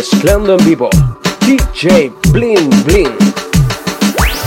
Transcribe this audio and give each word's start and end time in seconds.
Mezclando 0.00 0.56
en 0.58 0.64
vivo, 0.64 0.88
DJ 1.40 2.10
Bling 2.30 2.70
Bling. 2.84 3.18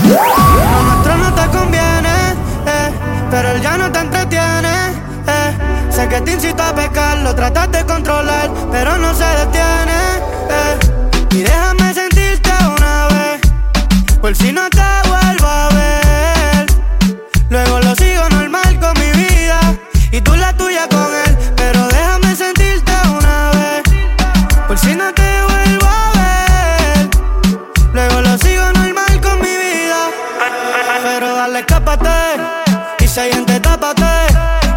Lo 0.02 0.82
nuestro 0.82 1.16
no 1.16 1.32
te 1.32 1.46
conviene, 1.56 2.32
eh, 2.66 2.90
pero 3.30 3.52
él 3.52 3.62
ya 3.62 3.78
no 3.78 3.92
te 3.92 4.00
entretiene. 4.00 4.74
Eh. 5.28 5.56
Sé 5.90 6.08
que 6.08 6.20
te 6.22 6.32
incita 6.32 6.70
a 6.70 6.74
pecar, 6.74 7.18
lo 7.18 7.36
tratas 7.36 7.70
de 7.70 7.84
controlar, 7.86 8.50
pero 8.72 8.98
no 8.98 9.14
se 9.14 9.26
detiene. 9.26 10.00
Eh. 10.50 10.78
Y 11.30 11.42
déjame 11.42 11.94
sentirte 11.94 12.50
una 12.76 13.06
vez, 13.06 13.40
por 14.20 14.34
si 14.34 14.50
no 14.50 14.68
te 14.70 15.08
vuelvo 15.08 15.46
a 15.46 15.68
ver. 15.68 15.83
Pero 31.04 31.34
dale, 31.36 31.58
escápate. 31.58 32.08
Y 32.98 33.06
siguiente, 33.06 33.60
tápate. 33.60 34.02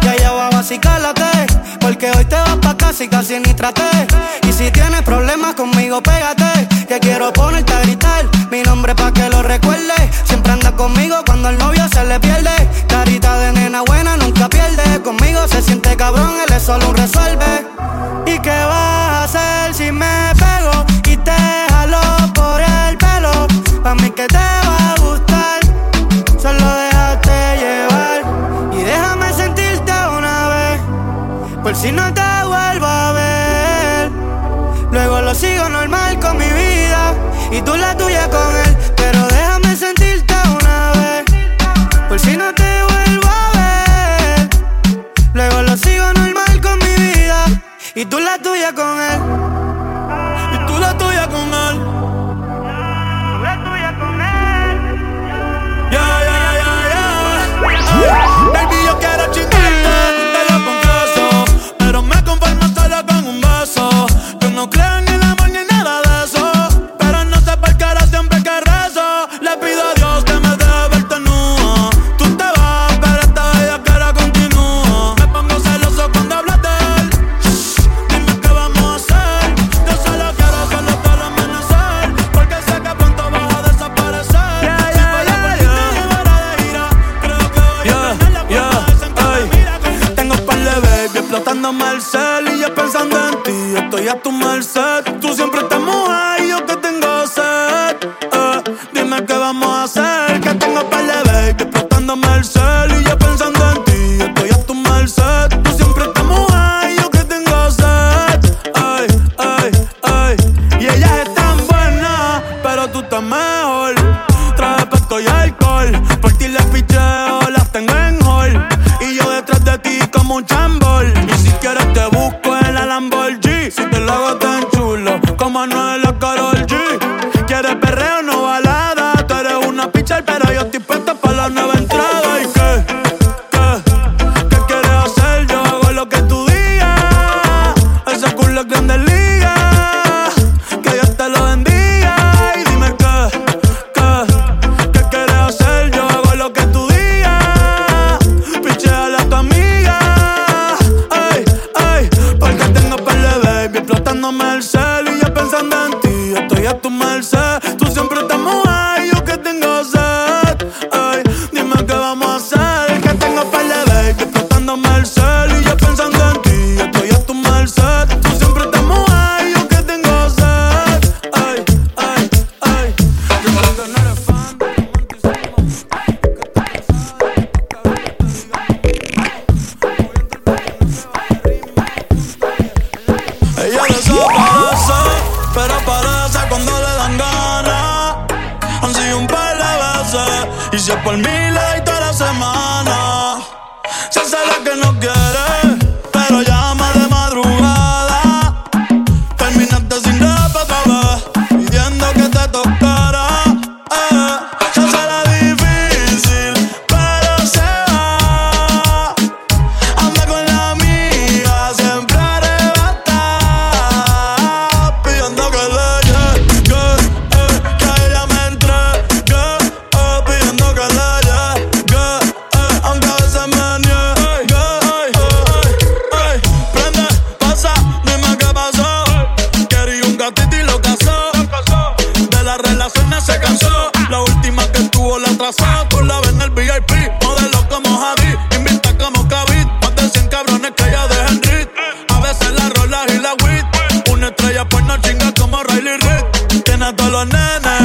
Ya 0.02 0.14
ya 0.14 0.30
va 0.32 0.48
a 0.48 0.50
vacilarte. 0.50 1.24
Porque 1.80 2.10
hoy 2.10 2.24
te 2.26 2.36
vas 2.36 2.56
pa' 2.56 2.76
casa 2.76 3.04
y 3.04 3.08
casi 3.08 3.40
ni 3.40 3.54
traté. 3.54 3.90
Y 4.46 4.52
si 4.52 4.70
tienes 4.70 5.00
problemas 5.02 5.54
conmigo, 5.54 6.02
pégate. 6.02 6.68
Que 6.86 7.00
quiero 7.00 7.32
ponerte 7.32 7.72
a 7.72 7.80
gritar 7.80 8.26
mi 8.50 8.62
nombre 8.62 8.94
pa' 8.94 9.10
que 9.10 9.28
lo 9.30 9.42
recuerde. 9.42 9.94
Siempre 10.24 10.52
anda 10.52 10.72
conmigo 10.72 11.16
cuando 11.24 11.48
el 11.48 11.58
novio 11.58 11.88
se 11.88 12.04
le 12.04 12.20
pierde. 12.20 12.56
Carita 12.88 13.38
de 13.38 13.52
nena 13.52 13.80
buena 13.82 14.18
nunca 14.18 14.50
pierde. 14.50 15.02
Conmigo 15.02 15.48
se 15.48 15.62
siente 15.62 15.96
cabrón, 15.96 16.34
él 16.46 16.52
es 16.54 16.62
solo 16.62 16.92
resuelve. 16.92 17.66
¿Y 18.26 18.38
qué 18.40 18.58
vas 18.68 19.34
a 19.34 19.64
hacer 19.64 19.74
si 19.74 19.90
me 19.90 20.32
pego 20.34 20.84
y 21.06 21.16
te 21.16 21.40
jalo 21.70 22.00
por 22.34 22.60
el 22.60 22.98
pelo? 22.98 23.46
Pa' 23.82 23.94
mí 23.94 24.10
que 24.10 24.26
te 24.26 24.36
va 24.36 24.92
a 24.92 25.00
gustar, 25.00 25.37
te 32.28 32.44
vuelvo 32.44 32.86
a 32.86 33.12
ver. 33.12 34.10
Luego 34.90 35.20
lo 35.20 35.34
sigo 35.34 35.68
normal 35.68 36.18
con 36.20 36.36
mi 36.36 36.48
vida 36.62 37.14
y 37.50 37.60
tú 37.62 37.76
la 37.76 37.96
tuya 37.96 38.28
con 38.28 38.50
él, 38.64 38.76
pero 38.96 39.26
déjame 39.28 39.76
sentirte 39.76 40.34
una 40.60 40.92
vez, 40.98 41.24
por 42.08 42.18
si 42.18 42.36
no 42.36 42.52
te 42.54 42.70
vuelvo 42.90 43.28
a 43.28 43.50
ver. 43.60 44.48
Luego 45.34 45.62
lo 45.62 45.76
sigo 45.76 46.12
normal 46.12 46.60
con 46.60 46.78
mi 46.78 46.94
vida 47.06 47.44
y 47.94 48.04
tú 48.04 48.18
la 48.18 48.38
tuya 48.38 48.72
con 48.72 49.00
él. 49.10 49.47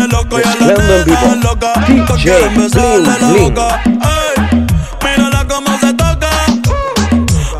tiene 0.04 0.08
loco, 0.08 0.40
ya 0.40 0.56
la 0.60 0.74
nena 0.74 1.36
loca. 1.36 1.74
Tú 2.08 2.14
quieres 2.16 2.56
besarle 2.58 3.20
la 3.20 3.32
boca. 3.32 3.82
Mírala 5.04 5.46
cómo 5.48 5.78
se 5.80 5.94
toca. 5.94 6.30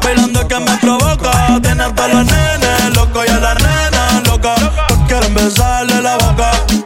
Bailando 0.04 0.48
que 0.48 0.60
me 0.60 0.78
provoca. 0.78 1.60
Tiene 1.62 1.84
hasta 1.84 2.08
la 2.08 2.24
nena 2.24 2.90
loco, 2.96 3.24
ya 3.26 3.40
la 3.40 3.54
nena 3.56 4.22
loca. 4.26 4.56
Tú 4.88 4.96
quieres 5.08 5.34
besarle 5.34 6.02
la 6.02 6.18
boca. 6.18 6.83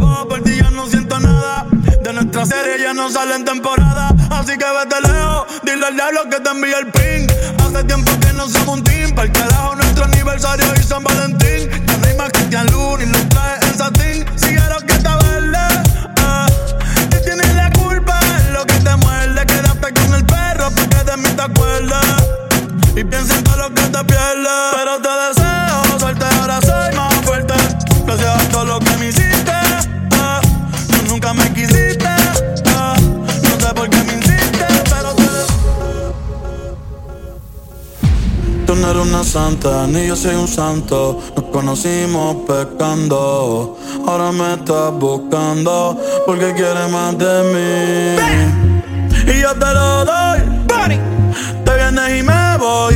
Por 0.00 0.42
ti 0.42 0.56
ya 0.56 0.70
no 0.70 0.86
siento 0.86 1.18
nada 1.20 1.66
De 2.02 2.12
nuestra 2.12 2.46
serie 2.46 2.78
ya 2.80 2.94
no 2.94 3.10
sale 3.10 3.36
en 3.36 3.44
temporada 3.44 4.14
Así 4.30 4.56
que 4.58 4.64
vete 4.64 5.00
lejos, 5.00 5.46
dile 5.62 5.86
al 5.86 5.94
diablo 5.94 6.28
que 6.30 6.40
te 6.40 6.50
envíe 6.50 6.74
el 6.74 6.86
ping 6.90 7.26
Hace 7.58 7.84
tiempo 7.84 8.10
que 8.20 8.32
no 8.32 8.48
somos 8.48 8.78
un 8.78 8.84
team 8.84 9.14
Para 9.14 9.26
el 9.26 9.32
carajo 9.32 9.76
nuestro 9.76 10.04
aniversario 10.04 10.66
y 10.78 10.82
San 10.82 11.02
Valentín 11.04 11.70
Ya 11.86 11.96
no 11.98 12.06
hay 12.06 12.16
más 12.16 12.30
Cristian 12.30 12.66
Luna 12.72 13.04
y 13.04 13.06
los 13.06 13.28
trajes 13.28 13.70
en 13.70 13.78
satín 13.78 14.26
Si 14.36 14.46
quiero 14.46 14.78
que 14.80 14.94
te 14.94 15.08
eh. 15.08 15.84
Que 17.10 17.16
tienes 17.18 17.54
la 17.54 17.70
culpa 17.72 18.18
lo 18.52 18.64
que 18.66 18.74
te 18.74 18.96
muerde. 18.96 19.46
Quédate 19.46 19.92
con 19.92 20.14
el 20.14 20.24
perro 20.24 20.70
porque 20.70 21.04
de 21.04 21.16
mí 21.16 21.28
te 21.28 21.42
acuerdas. 21.42 22.24
Y 22.96 23.04
piensa 23.04 23.34
en 23.34 23.44
todo 23.44 23.56
lo 23.56 23.74
que 23.74 23.82
te 23.82 24.04
pierdes. 24.04 24.70
Pero 24.76 25.00
te 25.00 25.08
deseo 25.08 25.98
suerte, 25.98 26.24
ahora 26.40 26.60
Santa, 39.24 39.86
ni 39.86 40.06
yo 40.06 40.16
soy 40.16 40.34
un 40.34 40.46
santo. 40.46 41.20
Nos 41.34 41.44
conocimos 41.46 42.36
pecando. 42.46 43.76
Ahora 44.06 44.30
me 44.32 44.54
estás 44.54 44.92
buscando 44.92 45.98
porque 46.26 46.52
quieres 46.52 46.90
más 46.90 47.16
de 47.18 47.42
mí. 47.52 49.32
Y 49.32 49.40
yo 49.40 49.52
te 49.54 49.66
lo 49.66 50.04
doy. 50.04 50.40
Te 51.64 51.74
vienes 51.76 52.20
y 52.20 52.22
me 52.22 52.58
voy. 52.58 52.94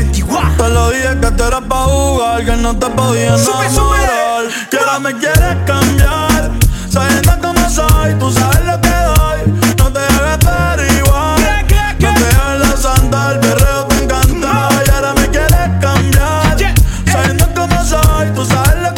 Te 0.59 0.69
lo 0.69 0.91
dije 0.91 1.19
que 1.21 1.31
te 1.31 1.43
eras 1.43 1.63
pa' 1.69 1.85
jugar, 1.85 2.45
que 2.45 2.57
no 2.57 2.77
te 2.77 2.87
podía 2.91 3.35
enamorar. 3.35 4.45
Que 4.71 4.77
ahora 4.77 4.99
me 4.99 5.15
quieres 5.17 5.57
cambiar. 5.67 6.51
Sabiendo 6.91 7.33
cómo 7.41 7.71
soy, 7.71 8.15
tú 8.19 8.31
sabes 8.31 8.65
lo 8.67 8.78
soy, 18.19 18.31
tú 18.35 18.45
sabes 18.45 18.83
lo 18.83 18.98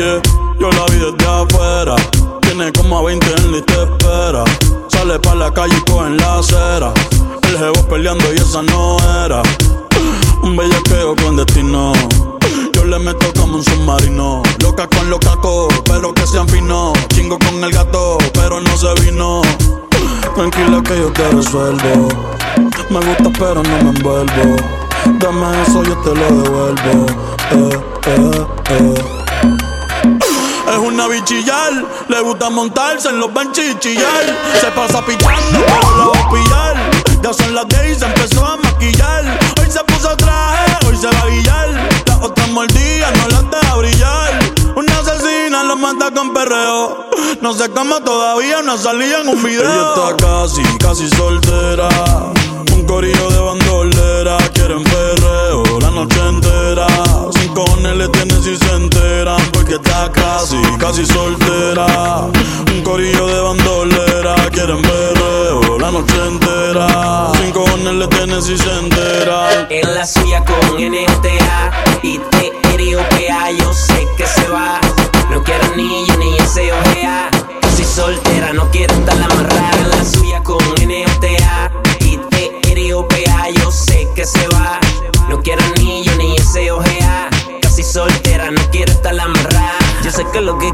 Yo 0.00 0.70
la 0.70 0.86
vi 0.86 0.98
desde 0.98 1.26
afuera. 1.26 1.94
Tiene 2.40 2.72
como 2.72 3.00
a 3.00 3.02
20 3.02 3.26
en 3.36 3.52
la 3.52 3.60
te 3.60 3.82
espera. 3.82 4.44
Sale 4.88 5.18
pa' 5.18 5.34
la 5.34 5.52
calle 5.52 5.76
y 5.76 5.90
coge 5.90 6.06
en 6.06 6.16
la 6.16 6.38
acera. 6.38 6.94
El 7.42 7.58
jevo 7.58 7.86
peleando 7.86 8.24
y 8.32 8.36
esa 8.38 8.62
no 8.62 8.96
era. 9.26 9.42
Un 10.42 10.56
bellaqueo 10.56 11.14
con 11.16 11.36
destino. 11.36 11.92
Yo 12.72 12.84
le 12.86 12.98
meto 12.98 13.30
como 13.38 13.56
un 13.56 13.62
submarino. 13.62 14.42
Loca 14.62 14.88
con 14.88 15.10
los 15.10 15.18
cacos, 15.18 15.68
pero 15.84 16.14
que 16.14 16.26
sean 16.26 16.48
finos. 16.48 16.96
Chingo 17.08 17.38
con 17.38 17.62
el 17.62 17.70
gato, 17.70 18.16
pero 18.32 18.58
no 18.58 18.76
se 18.78 18.94
vino. 19.02 19.42
Tranquila 20.34 20.82
que 20.82 20.96
yo 20.96 21.12
te 21.12 21.30
resuelvo. 21.30 22.08
Me 22.88 23.00
gusta, 23.00 23.30
pero 23.38 23.62
no 23.62 23.84
me 23.84 23.90
envuelvo. 23.98 24.56
Dame 25.18 25.62
eso, 25.62 25.82
yo 25.82 25.94
te 25.98 26.14
lo 26.14 26.42
devuelvo. 26.42 27.06
Eh, 27.50 27.80
eh, 28.06 28.46
eh. 28.70 29.20
Es 30.70 30.78
una 30.78 31.08
bichillar, 31.08 31.84
le 32.06 32.20
gusta 32.20 32.48
montarse 32.48 33.08
en 33.08 33.18
los 33.18 33.34
benches 33.34 33.72
y 33.72 33.78
chillar. 33.80 34.38
Se 34.60 34.68
pasa 34.68 35.04
pichando, 35.04 35.58
pero 35.66 35.96
la 35.96 36.04
va 36.06 36.20
a 36.20 36.30
pillar. 36.30 36.90
Ya 37.22 37.32
son 37.34 37.54
las 37.56 37.66
10 37.66 37.96
y 37.96 37.98
se 37.98 38.04
empezó 38.04 38.46
a 38.46 38.56
maquillar. 38.56 39.38
Hoy 39.60 39.68
se 39.68 39.82
puso 39.82 40.16
traje, 40.16 40.86
hoy 40.86 40.96
se 40.96 41.08
va 41.08 41.22
a 41.22 41.26
guillar. 41.26 41.90
Las 42.06 42.18
otras 42.22 42.48
mordidas 42.50 43.12
no 43.18 43.28
las 43.28 43.50
deja 43.50 43.76
brillar. 43.76 44.38
Una 44.76 44.98
asesina 45.00 45.64
lo 45.64 45.74
mata 45.74 46.12
con 46.12 46.32
perreo. 46.32 47.10
No 47.40 47.52
se 47.52 47.68
cama 47.72 48.04
todavía, 48.04 48.62
no 48.62 48.78
salía 48.78 49.22
en 49.22 49.28
un 49.28 49.42
video. 49.42 49.62
Ella 49.62 49.88
está 49.88 50.16
casi, 50.24 50.62
casi 50.78 51.08
soltera. 51.10 51.88
Un 52.72 52.86
corillo 52.86 53.28
de 53.28 53.40
bandolera. 53.40 54.36
Quieren 54.54 54.84
perreo 54.84 55.64
la 55.80 55.90
noche 55.90 56.20
entera. 56.28 56.86
Sin 57.50 57.64
cojones 57.64 57.96
le 57.96 58.08
tienen 58.10 58.42
si 58.44 58.56
se 58.56 58.72
enteran. 58.76 59.42
Porque 59.52 59.74
está 59.74 60.08
casi, 60.12 60.56
casi 60.78 61.04
soltera. 61.04 62.28
Un 62.72 62.82
corillo 62.82 63.26
de 63.26 63.40
bandolera. 63.40 64.36
Quieren 64.52 64.80
perreo 64.80 65.76
la 65.80 65.90
noche 65.90 66.14
entera. 66.28 67.32
Sin 67.40 67.50
cojones 67.50 67.94
le 67.94 68.06
tienen 68.06 68.40
si 68.40 68.56
se 68.56 68.78
enteran. 68.78 69.66
En 69.68 69.94
la 69.94 70.06
suya 70.06 70.44
con 70.44 70.76
NTA 70.76 71.70
y 72.04 72.18
T-R-O-P-A, 72.18 73.50
yo 73.50 73.72
sé 73.74 74.06
que 74.16 74.26
se 74.28 74.48
va. 74.48 74.80
No 75.28 75.42
quiero 75.42 75.74
ni 75.74 76.04
ni 76.04 76.36
ese 76.36 76.72
ojea. 76.72 77.30
Casi 77.62 77.84
soltera, 77.84 78.52
no 78.52 78.70
quiero 78.70 78.94
estar 78.94 79.20
amarrada. 79.20 79.70
En 79.80 79.90
la 79.90 80.04
suya 80.04 80.40
con 80.44 80.58
NTA 80.76 81.72
y 81.98 82.16
T-R-O-P-A, 82.16 83.50
yo 83.50 83.72
sé 83.72 84.08
que 84.14 84.24
se 84.24 84.46
va. 84.46 84.49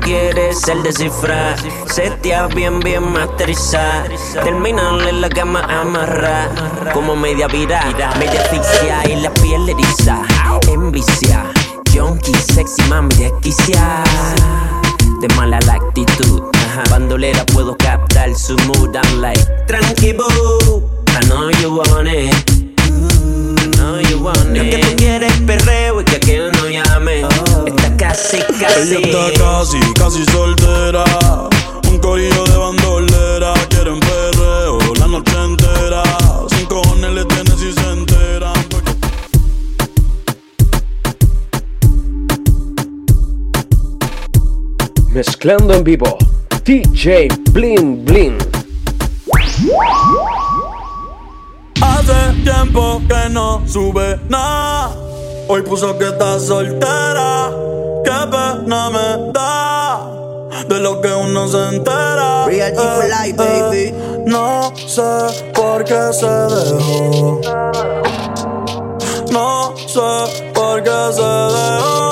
Quieres 0.06 0.58
es 0.58 0.68
el 0.68 0.82
descifrar. 0.82 1.56
Setea 1.86 2.46
bien, 2.46 2.78
bien 2.80 3.12
masterizar. 3.12 4.08
Terminarle 4.32 5.12
la 5.12 5.28
cama 5.28 5.60
amarra. 5.68 6.48
Como 6.94 7.16
media 7.16 7.48
vira, 7.48 7.84
media 8.18 8.40
asfixia 8.40 9.02
y 9.10 9.16
la 9.20 9.34
piel 9.34 9.68
eriza. 9.68 10.22
Envicia, 10.68 11.44
junkie, 11.92 12.34
sexy, 12.34 12.82
mami, 12.88 13.14
desquicia. 13.16 14.04
De 15.20 15.28
mala 15.34 15.58
la 15.66 15.74
actitud. 15.74 16.42
Bandolera 16.90 17.44
puedo 17.46 17.76
captar 17.76 18.34
su 18.34 18.56
mood. 18.66 18.94
I'm 18.94 19.20
like, 19.20 19.44
tranqui 19.66 20.12
boo. 20.12 20.88
I 21.08 21.26
know 21.26 21.50
you 21.50 21.76
want 21.76 22.08
it. 22.08 22.32
I 22.78 23.66
know 23.76 23.98
you 24.00 24.22
want 24.22 24.56
it. 24.56 24.62
Lo 24.62 24.70
que 24.70 24.78
tú 24.78 24.96
quieres 24.96 25.32
es 25.32 25.40
perreo 25.40 26.00
y 26.00 26.04
que 26.04 26.16
aquel 26.16 26.52
no 26.52 26.68
llame. 26.68 27.22
Está 27.22 27.55
casi, 28.16 28.38
casi. 28.58 28.96
Ella 28.96 28.98
está 29.00 29.44
casi, 29.44 29.78
casi 29.94 30.24
soltera. 30.26 31.04
Un 31.90 31.98
corillo 31.98 32.44
de 32.44 32.56
bandolera. 32.56 33.52
Quieren 33.68 34.00
perreo 34.00 34.78
la 34.98 35.06
noche 35.06 35.36
entera. 35.36 36.02
Sin 36.48 36.66
cojones 36.66 37.12
le 37.12 37.24
tienen 37.24 37.58
si 37.58 37.72
se 37.72 37.90
enteran. 37.90 38.54
Mezclando 45.12 45.74
en 45.74 45.84
vivo. 45.84 46.18
DJ 46.64 47.28
Blin 47.52 48.04
Blin. 48.04 48.38
Hace 51.80 52.42
tiempo 52.42 53.00
que 53.08 53.28
no 53.30 53.62
sube 53.66 54.18
nada. 54.28 54.94
Hoy 55.48 55.62
puso 55.62 55.96
que 55.96 56.08
está 56.08 56.40
soltera. 56.40 57.85
Qué 58.06 58.12
pena 58.30 58.88
me 58.88 59.32
da 59.32 60.00
de 60.68 60.78
lo 60.78 61.00
que 61.00 61.12
uno 61.12 61.48
se 61.48 61.74
entera. 61.74 62.46
Real 62.46 62.72
G 62.72 62.76
for 62.76 63.04
life, 63.04 63.36
baby. 63.36 63.94
No 64.26 64.72
sé 64.76 65.50
por 65.52 65.82
qué 65.82 66.12
se 66.12 66.26
dejó. 66.26 67.40
No 69.32 69.74
sé 69.76 70.52
por 70.54 70.84
qué 70.84 71.12
se 71.12 71.20
dejó. 71.20 72.05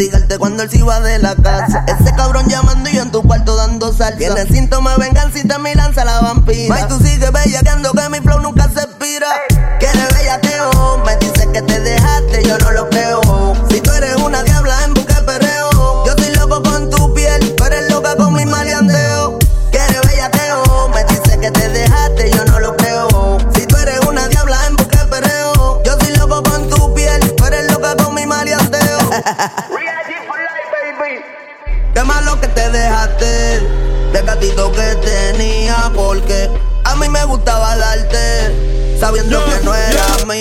Castigarte 0.00 0.38
cuando 0.38 0.62
él 0.62 0.70
se 0.70 0.78
iba 0.78 1.00
de 1.00 1.18
la 1.18 1.34
casa. 1.36 1.84
Ese 1.86 2.14
cabrón 2.14 2.48
llamando 2.48 2.88
y 2.88 2.94
yo 2.94 3.02
en 3.02 3.10
tu 3.10 3.22
cuarto 3.22 3.56
dando 3.56 3.92
salsa. 3.92 4.16
Tiene 4.16 4.46
síntomas 4.46 4.96
de 4.96 5.04
venganza 5.04 5.38
y 5.38 5.46
te 5.46 5.58
mi 5.58 5.74
lanza 5.74 6.04
la 6.04 6.20
vampira. 6.20 6.80
Y 6.80 6.88
tú 6.88 6.98
sigues 6.98 7.30
bellaqueando 7.30 7.92
que 7.92 8.08
mi 8.08 8.20
flow 8.20 8.40
nunca 8.40 8.68
se 8.74 8.79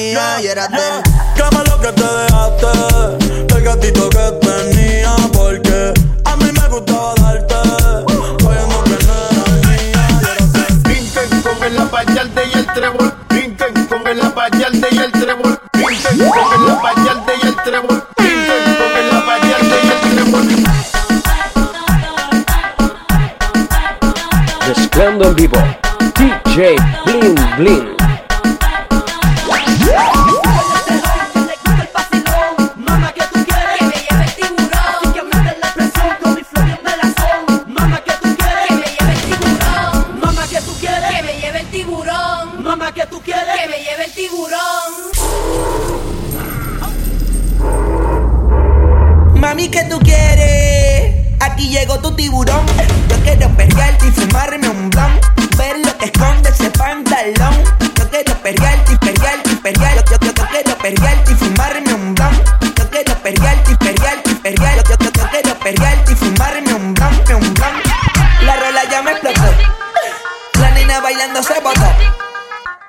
mía 0.10 0.42
y 0.42 0.48
era 0.48 0.68
de 0.68 0.78
él. 0.78 1.04
Qué 1.36 1.44
malo 1.56 1.80
que 1.80 1.92
te 1.92 2.04
dejaste 2.04 3.54
del 3.54 3.64
gatito 3.64 4.10
que 4.10 4.32
tenía 4.42 5.16
porque 5.34 5.94
a 6.26 6.36
mí 6.36 6.52
me 6.52 6.68
gustaba 6.68 7.14
darte 7.16 7.56
sabiendo 7.56 8.84
que 8.84 9.06
no 9.06 9.14
era 9.14 9.30
mía 9.68 10.06
de 10.22 11.42
con 11.42 11.64
el 11.64 11.80
abayalde 11.80 12.42
y 12.54 12.58
el 12.58 12.66
trébol. 12.68 13.14
Brinquen 13.30 13.86
con 13.88 14.08
el 14.08 14.22
abayalde 14.22 14.88
y 14.92 14.98
el 14.98 15.12
trébol. 15.12 15.60
Brinquen 15.74 16.30
con 16.30 16.48
el 16.54 16.70
abayalde 16.70 17.34
y 17.42 17.48
el 17.48 17.56
trébol. 17.56 18.04
Brinquen 18.18 18.64
con 18.80 18.92
el 18.98 19.12
abayalde 19.16 19.76
y 19.84 19.88
el 19.90 20.00
trébol. 20.16 20.46
Mezclando 24.68 25.26
en 25.26 25.36
vivo. 25.36 25.60
DJ 26.16 26.76
Blin 27.06 27.36
Blin. 27.58 27.99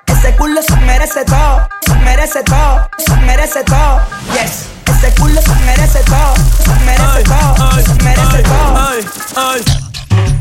Ese 0.07 0.35
culo 0.35 0.61
se 0.61 0.75
merece 0.77 1.25
todo, 1.25 1.67
se 1.85 1.95
merece 1.95 2.43
todo, 2.43 2.87
se 2.97 3.15
merece 3.17 3.63
todo. 3.63 3.99
Yes, 4.33 4.67
ese 4.85 5.13
culo 5.19 5.41
se 5.41 5.55
merece 5.65 5.99
todo, 6.03 6.35
se 6.63 6.75
merece 6.85 7.23
todo, 7.23 7.81
se 7.81 8.03
merece 8.03 8.43
todo. 8.43 8.71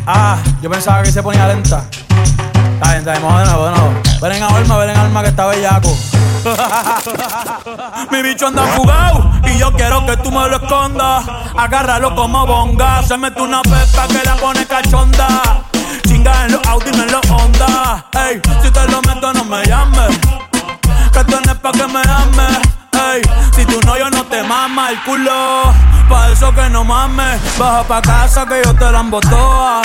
Ah, 0.06 0.38
yo 0.60 0.70
pensaba 0.70 1.02
que 1.02 1.12
se 1.12 1.22
ponía 1.22 1.46
lenta. 1.46 1.84
Está 2.80 2.94
bien, 2.94 3.08
está 3.08 3.12
bien, 3.12 3.44
de 3.44 3.50
nuevo. 3.50 4.02
Ven 4.20 4.32
en 4.32 4.42
alma, 4.42 4.78
ven 4.78 4.90
en 4.90 4.96
alma 4.96 5.22
que 5.22 5.28
está 5.28 5.46
bellaco. 5.46 5.96
Mi 8.10 8.22
bicho 8.22 8.46
anda 8.46 8.62
fugado 8.68 9.30
y 9.44 9.58
yo 9.58 9.72
quiero 9.72 10.04
que 10.06 10.16
tú 10.16 10.30
me 10.30 10.48
lo 10.48 10.56
escondas. 10.56 11.24
Agárralo 11.56 12.14
como 12.14 12.46
bonga. 12.46 13.02
Se 13.02 13.16
mete 13.16 13.40
una 13.42 13.62
pepa 13.62 14.08
que 14.08 14.24
la 14.24 14.36
pone 14.36 14.66
cachonda. 14.66 15.69
En 16.22 16.52
los 16.52 16.66
Audi, 16.66 16.90
no 16.92 17.02
en 17.02 17.12
los 17.12 17.30
Honda. 17.30 18.04
Ey, 18.12 18.42
si 18.62 18.70
te 18.70 18.86
lo 18.88 19.00
meto, 19.02 19.32
no 19.32 19.44
me 19.44 19.64
llames. 19.64 20.18
Que 21.12 21.24
tienes 21.24 21.54
pa' 21.56 21.72
que 21.72 21.86
me 21.86 22.00
ames. 22.00 22.58
Ey, 22.92 23.22
si 23.54 23.64
tu 23.64 23.80
yo 23.80 24.10
no 24.10 24.24
te 24.26 24.42
mama 24.42 24.90
el 24.90 25.02
culo, 25.04 25.72
pa' 26.10 26.28
eso 26.28 26.54
que 26.54 26.68
no 26.68 26.84
mames. 26.84 27.40
Baja 27.58 27.82
pa' 27.84 28.02
casa 28.02 28.44
que 28.44 28.60
yo 28.62 28.74
te 28.74 28.92
la 28.92 29.00
embotoa. 29.00 29.80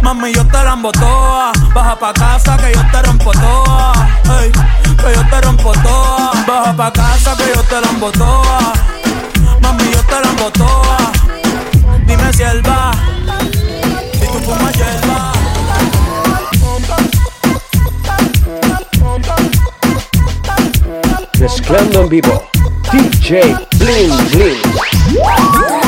Mami, 0.00 0.32
yo 0.32 0.46
te 0.46 0.64
la 0.64 0.76
toa. 0.90 1.52
Baja 1.74 1.98
pa' 1.98 2.12
casa 2.14 2.56
que 2.56 2.72
yo 2.72 2.82
te 2.90 3.02
rompo 3.02 3.30
toa. 3.32 3.92
Ey, 4.40 4.50
que 4.50 5.14
yo 5.14 5.26
te 5.28 5.40
rompo 5.42 5.72
toa. 5.72 6.32
Baja 6.46 6.72
pa' 6.74 6.92
casa 6.92 7.36
que 7.36 7.52
yo 7.54 7.62
te 7.62 7.78
la 7.78 8.10
toa. 8.12 8.72
Mami, 9.60 9.84
yo 9.92 10.02
te 10.04 10.20
la 10.20 10.50
toa. 10.50 10.81
Mezclando 21.42 22.02
en 22.02 22.08
vivo. 22.08 22.44
DJ 22.92 23.42
Bling 23.80 24.30
Bling. 24.30 24.62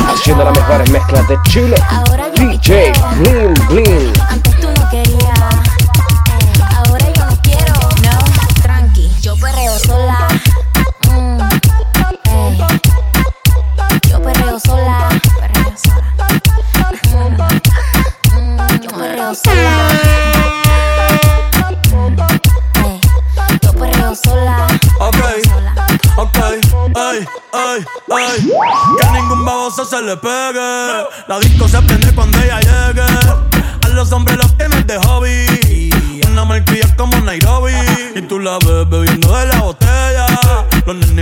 Haciendo 0.05 0.43
las 0.43 0.53
mejores 0.53 0.89
mezclas 0.89 1.25
de 1.29 1.37
Chile. 1.43 1.77
DJ. 2.35 2.91
Bling 3.19 3.53
Bling. 3.69 4.04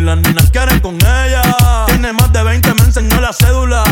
Las 0.04 0.18
nenas 0.18 0.52
quieren 0.52 0.80
con 0.80 0.96
ella. 0.96 1.42
Tiene 1.88 2.14
más 2.14 2.32
de 2.34 2.44
20, 2.44 2.74
me 2.74 2.82
enseñó 2.82 3.22
la 3.22 3.32
cédula. 3.32 3.84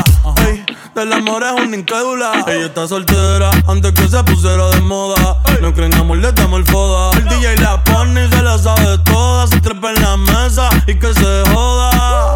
Ey, 0.46 0.64
del 0.94 1.14
amor 1.14 1.44
es 1.44 1.52
una 1.54 1.76
incrédula. 1.76 2.44
Ella 2.48 2.66
está 2.66 2.88
soltera 2.88 3.52
antes 3.68 3.94
que 3.94 4.08
se 4.08 4.24
pusiera 4.24 4.70
de 4.70 4.82
moda. 4.82 5.38
No 5.62 5.74
creen 5.74 5.94
amor, 5.96 6.18
le 6.18 6.32
damos 6.34 6.60
el 6.60 6.66
foda. 6.66 7.18
El 7.18 7.26
DJ 7.26 7.58
la 7.58 7.84
pone 7.84 8.26
y 8.26 8.30
se 8.30 8.42
la 8.42 8.58
sabe 8.58 8.98
toda. 9.00 9.48
Se 9.48 9.62
trepa 9.62 9.92
en 9.92 10.02
la 10.02 10.18
mesa 10.18 10.70
y 10.86 10.96
que 10.96 11.14
se 11.14 11.44
joda. 11.54 12.36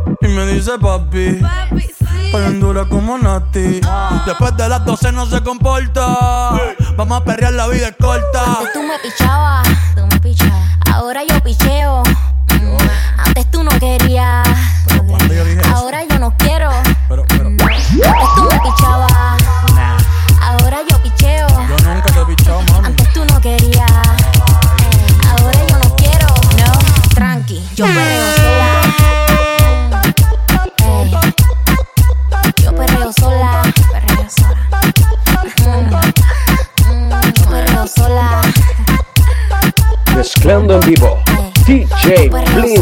Y 0.21 0.27
me 0.27 0.45
dice 0.47 0.77
papi. 0.79 1.41
Estoy 2.25 2.45
en 2.45 2.59
dura 2.59 2.85
como 2.85 3.17
Nati. 3.17 3.81
Después 4.25 4.55
de 4.55 4.69
las 4.69 4.85
12 4.85 5.11
no 5.11 5.25
se 5.25 5.41
comporta. 5.41 6.57
Vamos 6.95 7.21
a 7.21 7.23
perrear, 7.23 7.53
la 7.53 7.67
vida 7.67 7.89
es 7.89 7.95
corta. 7.99 8.43
Antes 8.45 8.73
tú 8.73 8.83
me 8.83 8.97
pichabas, 8.99 9.67
tú 9.95 10.05
me 10.05 10.19
pichabas. 10.19 10.69
Ahora 10.93 11.23
yo 11.27 11.41
picheo. 11.43 12.03
DJ 41.65 42.25
Yo 42.25 42.31
perreo 42.31 42.81